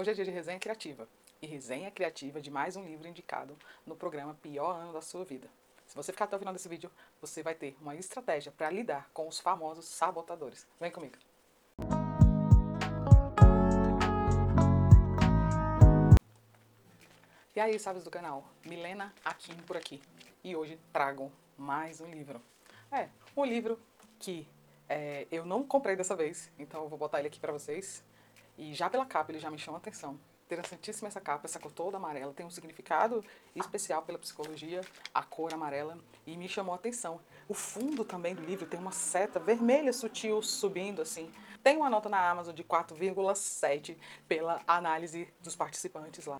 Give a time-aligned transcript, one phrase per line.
[0.00, 1.06] Hoje é dia de resenha criativa.
[1.42, 3.54] E resenha criativa de mais um livro indicado
[3.86, 5.46] no programa Pior Ano da Sua Vida.
[5.86, 9.10] Se você ficar até o final desse vídeo, você vai ter uma estratégia para lidar
[9.12, 10.66] com os famosos sabotadores.
[10.80, 11.18] Vem comigo.
[17.54, 18.48] E aí, sábios do canal?
[18.64, 20.00] Milena aqui por aqui.
[20.42, 22.40] E hoje trago mais um livro.
[22.90, 23.78] É, um livro
[24.18, 24.48] que
[24.88, 28.02] é, eu não comprei dessa vez, então eu vou botar ele aqui para vocês.
[28.60, 30.20] E já pela capa ele já me chama a atenção.
[30.44, 32.34] Interessantíssima essa capa, essa cor toda amarela.
[32.34, 33.24] Tem um significado
[33.56, 34.82] especial pela psicologia,
[35.14, 37.18] a cor amarela, e me chamou a atenção.
[37.48, 41.32] O fundo também do livro tem uma seta vermelha sutil subindo assim.
[41.62, 43.96] Tem uma nota na Amazon de 4,7
[44.28, 46.38] pela análise dos participantes lá.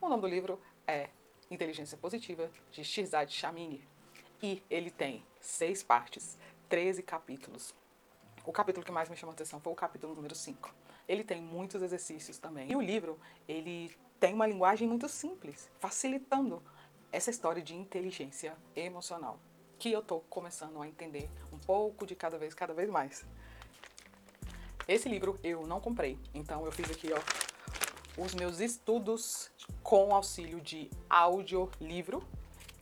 [0.00, 1.08] O nome do livro é
[1.48, 3.86] Inteligência Positiva, de Shirzad Shamini.
[4.42, 6.36] E ele tem seis partes,
[6.68, 7.72] 13 capítulos.
[8.50, 10.74] O capítulo que mais me chamou a atenção foi o capítulo número 5.
[11.06, 12.68] Ele tem muitos exercícios também.
[12.68, 16.60] E o livro, ele tem uma linguagem muito simples, facilitando
[17.12, 19.38] essa história de inteligência emocional,
[19.78, 23.24] que eu estou começando a entender um pouco de cada vez, cada vez mais.
[24.88, 29.48] Esse livro eu não comprei, então eu fiz aqui, ó, os meus estudos
[29.80, 32.20] com auxílio de audiolivro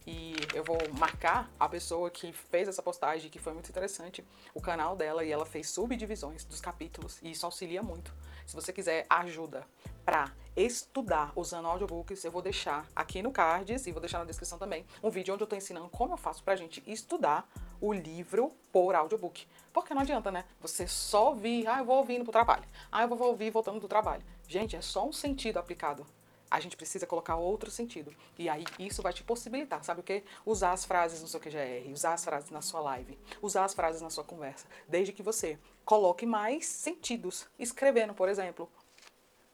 [0.08, 4.60] e eu vou marcar a pessoa que fez essa postagem, que foi muito interessante, o
[4.60, 8.10] canal dela, e ela fez subdivisões dos capítulos, e isso auxilia muito.
[8.46, 9.66] Se você quiser ajuda
[10.06, 14.56] para estudar usando audiobooks, eu vou deixar aqui no cards e vou deixar na descrição
[14.56, 17.46] também um vídeo onde eu estou ensinando como eu faço para a gente estudar
[17.78, 19.46] o livro por audiobook.
[19.74, 20.46] Porque não adianta, né?
[20.62, 22.64] Você só ouvir, ah, eu vou ouvindo pro trabalho.
[22.90, 24.24] Ah, eu vou ouvir voltando do trabalho.
[24.48, 26.06] Gente, é só um sentido aplicado
[26.50, 28.14] a gente precisa colocar outro sentido.
[28.38, 30.24] E aí isso vai te possibilitar, sabe o quê?
[30.44, 34.00] Usar as frases no seu QGR, usar as frases na sua live, usar as frases
[34.00, 37.46] na sua conversa, desde que você coloque mais sentidos.
[37.58, 38.70] Escrevendo, por exemplo.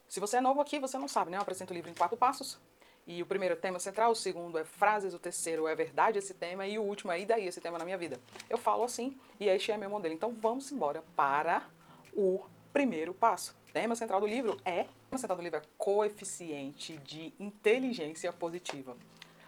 [0.09, 1.37] Se você é novo aqui, você não sabe, né?
[1.37, 2.61] Eu apresento o livro em quatro passos.
[3.07, 6.33] E o primeiro é tema central, o segundo é frases, o terceiro é verdade esse
[6.33, 8.19] tema e o último é e daí esse tema na minha vida.
[8.49, 10.15] Eu falo assim e este é meu modelo.
[10.15, 11.63] Então vamos embora para
[12.15, 13.55] o primeiro passo.
[13.69, 14.87] O tema central do livro é
[15.19, 18.97] central do livro é coeficiente de inteligência positiva.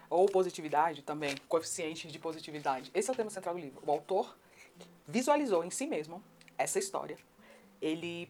[0.09, 2.89] Ou positividade também, coeficiente de positividade.
[2.93, 3.81] Esse é o tema central do livro.
[3.85, 4.37] O autor
[5.05, 6.23] visualizou em si mesmo
[6.57, 7.17] essa história.
[7.81, 8.29] Ele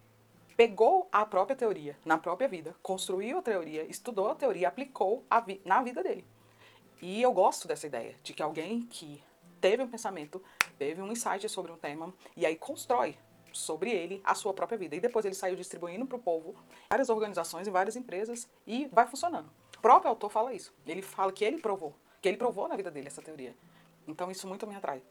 [0.56, 5.40] pegou a própria teoria na própria vida, construiu a teoria, estudou a teoria, aplicou a
[5.40, 6.26] vi na vida dele.
[7.00, 9.24] E eu gosto dessa ideia de que alguém que
[9.62, 10.42] teve um pensamento,
[10.78, 13.16] teve um insight sobre um tema e aí constrói
[13.58, 14.96] sobre ele a sua própria vida.
[14.96, 16.56] E depois ele saiu distribuindo para o povo,
[16.90, 19.50] várias organizações e várias empresas, e vai funcionando.
[19.78, 20.74] O próprio autor fala isso.
[20.86, 23.56] Ele fala que ele provou, que ele provou na vida dele essa teoria.
[24.08, 25.02] Então isso muito me atrai.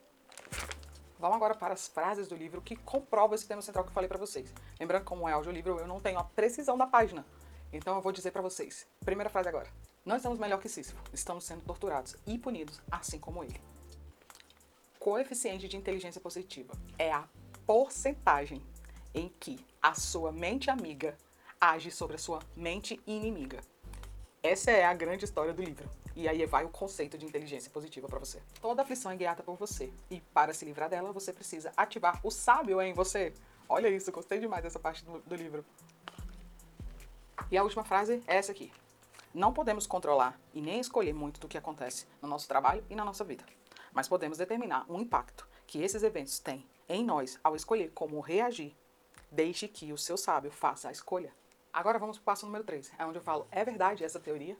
[1.18, 4.08] Vamos agora para as frases do livro que comprovam esse tema central que eu falei
[4.08, 4.52] para vocês.
[4.78, 7.24] Lembrando como é audiolivro, eu não tenho a precisão da página.
[7.72, 8.86] Então eu vou dizer para vocês.
[9.04, 9.68] Primeira frase agora.
[10.04, 11.02] Nós estamos melhor que Sísifo.
[11.12, 13.60] Estamos sendo torturados e punidos, assim como ele.
[14.98, 17.28] Coeficiente de inteligência positiva é a
[17.66, 18.62] porcentagem
[19.12, 21.16] em que a sua mente amiga
[21.60, 23.60] age sobre a sua mente inimiga.
[24.42, 25.88] Essa é a grande história do livro.
[26.14, 28.40] E aí vai o conceito de inteligência positiva para você.
[28.60, 29.92] Toda aflição é guiada por você.
[30.10, 33.34] E para se livrar dela, você precisa ativar o sábio em você.
[33.68, 35.64] Olha isso, gostei demais dessa parte do, do livro.
[37.50, 38.72] E a última frase é essa aqui.
[39.34, 43.04] Não podemos controlar e nem escolher muito do que acontece no nosso trabalho e na
[43.04, 43.44] nossa vida.
[43.92, 48.74] Mas podemos determinar o impacto que esses eventos têm em nós ao escolher como reagir,
[49.30, 51.32] deixe que o seu sábio faça a escolha.
[51.72, 54.56] Agora vamos para o passo número 3, é onde eu falo, é verdade essa teoria?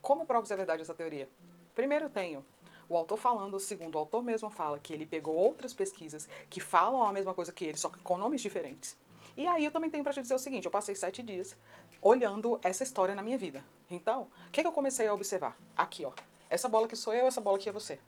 [0.00, 1.28] Como provo se é verdade essa teoria?
[1.74, 2.44] Primeiro tenho
[2.88, 7.04] o autor falando, segundo o autor mesmo fala que ele pegou outras pesquisas que falam
[7.04, 8.96] a mesma coisa que ele, só que com nomes diferentes.
[9.36, 11.56] E aí eu também tenho para te dizer o seguinte, eu passei sete dias
[12.02, 13.64] olhando essa história na minha vida.
[13.88, 15.56] Então, o que, que eu comecei a observar?
[15.76, 16.12] Aqui, ó.
[16.48, 18.00] Essa bola que sou eu, essa bola que é você.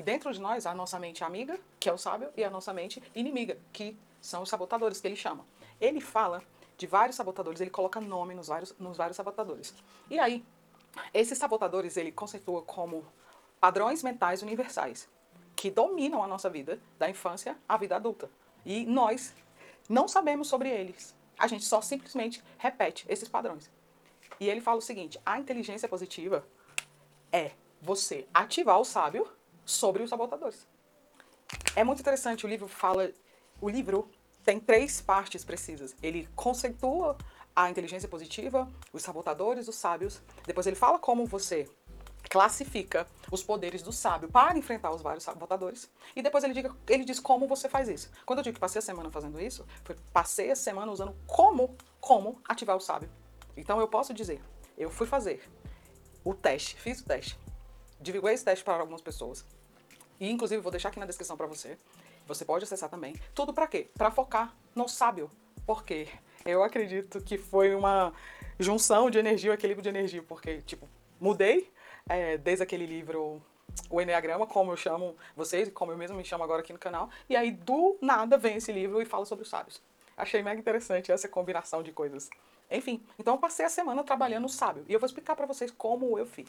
[0.00, 2.72] E dentro de nós, a nossa mente amiga, que é o sábio, e a nossa
[2.72, 5.44] mente inimiga, que são os sabotadores, que ele chama.
[5.78, 6.42] Ele fala
[6.78, 9.74] de vários sabotadores, ele coloca nome nos vários, nos vários sabotadores.
[10.08, 10.42] E aí,
[11.12, 13.04] esses sabotadores ele conceitua como
[13.60, 15.06] padrões mentais universais,
[15.54, 18.30] que dominam a nossa vida, da infância à vida adulta.
[18.64, 19.34] E nós
[19.86, 21.14] não sabemos sobre eles.
[21.38, 23.70] A gente só simplesmente repete esses padrões.
[24.40, 26.42] E ele fala o seguinte: a inteligência positiva
[27.30, 27.50] é
[27.82, 29.30] você ativar o sábio
[29.70, 30.66] sobre os sabotadores.
[31.74, 33.10] É muito interessante, o livro fala.
[33.60, 34.10] O livro
[34.44, 35.94] tem três partes precisas.
[36.02, 37.16] Ele conceitua
[37.54, 40.20] a inteligência positiva, os sabotadores, os sábios.
[40.46, 41.68] Depois ele fala como você
[42.28, 45.90] classifica os poderes do sábio para enfrentar os vários sabotadores.
[46.14, 48.10] E depois ele, diga, ele diz como você faz isso.
[48.24, 51.76] Quando eu digo que passei a semana fazendo isso, foi passei a semana usando como,
[52.00, 53.10] como ativar o sábio.
[53.56, 54.40] Então eu posso dizer,
[54.78, 55.42] eu fui fazer
[56.24, 57.38] o teste, fiz o teste,
[58.00, 59.44] divulguei esse teste para algumas pessoas.
[60.20, 61.78] E inclusive vou deixar aqui na descrição para você.
[62.26, 63.16] Você pode acessar também.
[63.34, 63.88] Tudo para quê?
[63.96, 65.30] Para focar no sábio.
[65.66, 66.06] Porque
[66.44, 68.12] eu acredito que foi uma
[68.58, 70.86] junção de energia, um equilíbrio de energia, porque tipo,
[71.18, 71.72] mudei
[72.08, 73.42] é, desde aquele livro
[73.88, 77.08] o Enneagrama, como eu chamo vocês, como eu mesmo me chamo agora aqui no canal.
[77.28, 79.80] E aí, do nada, vem esse livro e fala sobre os sábios.
[80.16, 82.28] Achei mega interessante essa combinação de coisas.
[82.70, 84.84] Enfim, então eu passei a semana trabalhando o sábio.
[84.88, 86.48] E eu vou explicar para vocês como eu fiz.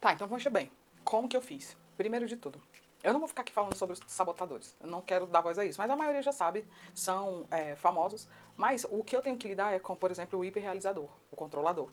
[0.00, 0.70] Tá, então veja bem.
[1.04, 1.76] Como que eu fiz?
[1.96, 2.60] Primeiro de tudo,
[3.06, 4.74] eu não vou ficar aqui falando sobre os sabotadores.
[4.80, 5.80] Eu não quero dar voz a isso.
[5.80, 8.28] Mas a maioria já sabe, são é, famosos.
[8.56, 11.88] Mas o que eu tenho que lidar é com, por exemplo, o hiperrealizador, o controlador.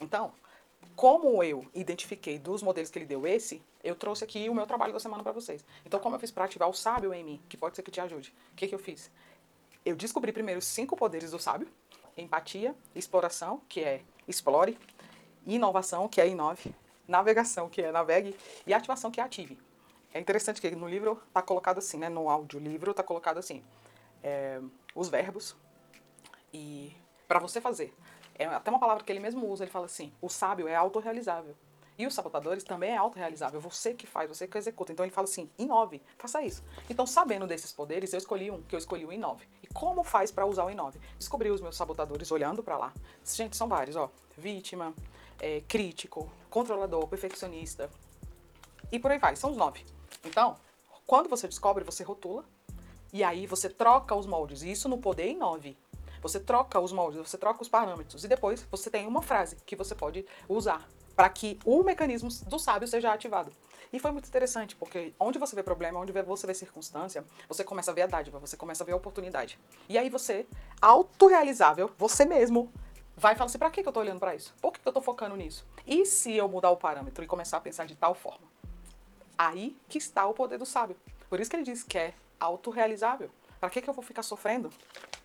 [0.00, 0.32] Então,
[0.96, 4.92] como eu identifiquei dos modelos que ele deu esse, eu trouxe aqui o meu trabalho
[4.92, 5.64] da semana para vocês.
[5.86, 8.00] Então, como eu fiz para ativar o sábio em mim, que pode ser que te
[8.00, 8.34] ajude?
[8.52, 9.12] O que, que eu fiz?
[9.86, 11.68] Eu descobri primeiro os cinco poderes do sábio:
[12.16, 14.76] empatia, exploração, que é explore,
[15.46, 16.74] inovação, que é inove,
[17.06, 19.67] navegação, que é navegue, e ativação, que é ative.
[20.12, 22.08] É interessante que no livro está colocado assim, né?
[22.08, 23.62] No audiolivro está colocado assim:
[24.22, 24.60] é,
[24.94, 25.56] os verbos
[26.52, 26.96] e
[27.26, 27.94] para você fazer
[28.38, 31.54] é até uma palavra que ele mesmo usa, ele fala assim: o sábio é autorrealizável.
[31.98, 34.92] E os sabotadores também é autorrealizável, você que faz, você que executa.
[34.92, 36.62] Então ele fala assim: inove, faça isso.
[36.88, 39.48] Então, sabendo desses poderes, eu escolhi um, que eu escolhi o inove.
[39.62, 41.00] E como faz para usar o inove?
[41.18, 42.92] Descobri os meus sabotadores olhando para lá.
[43.24, 44.94] Gente, são vários, ó: vítima,
[45.40, 47.90] é, crítico, controlador, perfeccionista.
[48.90, 49.84] E por aí vai, são os nove.
[50.24, 50.56] Então,
[51.06, 52.44] quando você descobre, você rotula.
[53.12, 54.62] E aí você troca os moldes.
[54.62, 55.76] Isso no poder inove.
[56.20, 59.76] Você troca os moldes, você troca os parâmetros e depois você tem uma frase que
[59.76, 63.52] você pode usar para que o mecanismo do sábio seja ativado.
[63.92, 67.90] E foi muito interessante, porque onde você vê problema, onde você vê circunstância, você começa
[67.90, 69.58] a ver a dádiva, você começa a ver a oportunidade.
[69.88, 70.46] E aí você,
[70.80, 72.70] autorrealizável, você mesmo,
[73.16, 74.54] vai falar assim, pra que eu tô olhando para isso?
[74.60, 75.66] Por que eu tô focando nisso?
[75.86, 78.46] E se eu mudar o parâmetro e começar a pensar de tal forma?
[79.38, 80.96] Aí que está o poder do sábio.
[81.30, 83.30] Por isso que ele diz que é autorrealizável.
[83.60, 84.70] Para que, que eu vou ficar sofrendo?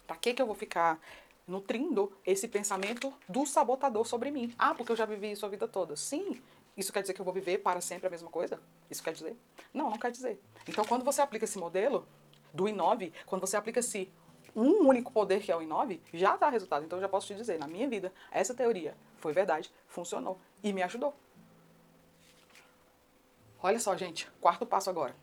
[0.05, 0.99] Para que, que eu vou ficar
[1.47, 4.53] nutrindo esse pensamento do sabotador sobre mim?
[4.57, 5.95] Ah, porque eu já vivi isso a vida toda.
[5.95, 6.41] Sim,
[6.75, 8.59] isso quer dizer que eu vou viver para sempre a mesma coisa?
[8.89, 9.37] Isso quer dizer?
[9.73, 10.39] Não, não quer dizer.
[10.67, 12.07] Então, quando você aplica esse modelo
[12.53, 14.11] do Inove, quando você aplica esse
[14.55, 16.85] um único poder que é o Inove, já dá resultado.
[16.85, 20.71] Então, eu já posso te dizer, na minha vida, essa teoria foi verdade, funcionou e
[20.71, 21.15] me ajudou.
[23.65, 25.15] Olha só, gente, quarto passo agora.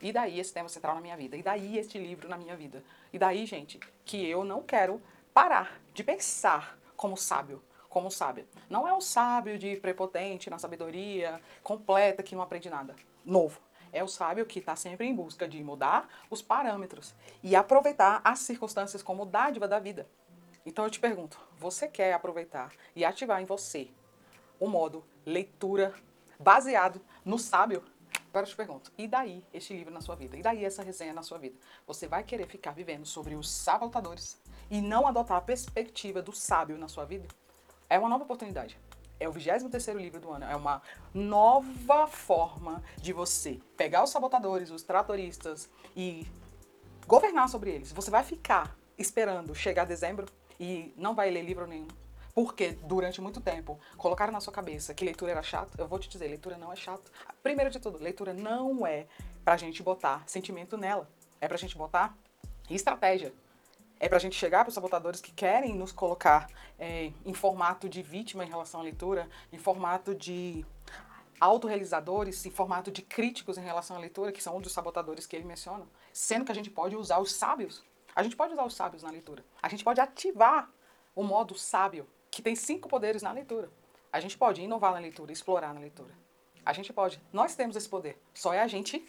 [0.00, 1.36] E daí esse tema central na minha vida?
[1.36, 2.82] E daí este livro na minha vida?
[3.12, 5.02] E daí, gente, que eu não quero
[5.34, 8.48] parar de pensar como sábio, como sábio.
[8.70, 12.96] Não é o sábio de prepotente na sabedoria completa que não aprende nada.
[13.22, 13.60] Novo.
[13.92, 18.38] É o sábio que está sempre em busca de mudar os parâmetros e aproveitar as
[18.38, 20.08] circunstâncias como dádiva da vida.
[20.64, 23.90] Então eu te pergunto, você quer aproveitar e ativar em você
[24.58, 25.94] o modo leitura
[26.38, 27.82] baseado no sábio?
[28.28, 30.36] Agora eu te pergunto, e daí este livro na sua vida?
[30.36, 31.56] E daí essa resenha na sua vida?
[31.86, 34.40] Você vai querer ficar vivendo sobre os sabotadores
[34.70, 37.28] e não adotar a perspectiva do sábio na sua vida?
[37.88, 38.76] É uma nova oportunidade.
[39.20, 40.46] É o 23 livro do ano.
[40.46, 40.82] É uma
[41.14, 46.26] nova forma de você pegar os sabotadores, os tratoristas e
[47.06, 47.92] governar sobre eles.
[47.92, 50.26] Você vai ficar esperando chegar dezembro
[50.58, 51.86] e não vai ler livro nenhum
[52.34, 56.08] porque durante muito tempo colocaram na sua cabeça que leitura era chato, eu vou te
[56.08, 57.10] dizer, leitura não é chato.
[57.42, 59.06] Primeiro de tudo, leitura não é
[59.44, 61.08] pra gente botar sentimento nela.
[61.40, 62.16] É pra gente botar
[62.68, 63.32] estratégia.
[64.00, 68.02] É pra gente chegar para os sabotadores que querem nos colocar é, em formato de
[68.02, 70.66] vítima em relação à leitura, em formato de
[71.38, 75.36] autorrealizadores, em formato de críticos em relação à leitura, que são um dos sabotadores que
[75.36, 77.84] ele menciona, sendo que a gente pode usar os sábios.
[78.14, 79.44] A gente pode usar os sábios na leitura.
[79.62, 80.70] A gente pode ativar
[81.14, 83.70] o modo sábio que tem cinco poderes na leitura.
[84.12, 86.12] A gente pode inovar na leitura, explorar na leitura.
[86.66, 87.20] A gente pode.
[87.32, 88.20] Nós temos esse poder.
[88.34, 89.06] Só é a gente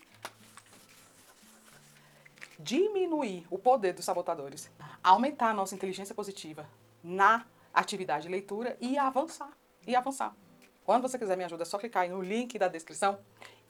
[2.59, 4.69] diminuir o poder dos sabotadores,
[5.03, 6.69] aumentar a nossa inteligência positiva
[7.03, 9.51] na atividade de leitura e avançar.
[9.85, 10.35] E avançar.
[10.83, 13.19] Quando você quiser me ajuda, é só clicar aí no link da descrição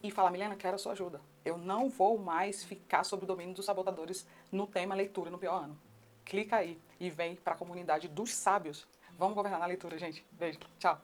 [0.03, 1.21] e falar, Milena, quero a sua ajuda.
[1.43, 5.63] Eu não vou mais ficar sob o domínio dos sabotadores no tema leitura no pior
[5.63, 5.79] ano.
[6.25, 10.25] Clica aí e vem para a comunidade dos sábios Vamos governar na leitura, gente.
[10.31, 10.59] Beijo.
[10.79, 10.99] Tchau.